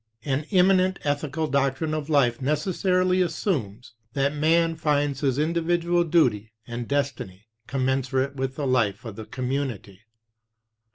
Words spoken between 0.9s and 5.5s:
ethical doctrine of life necessarily assumes that man finds his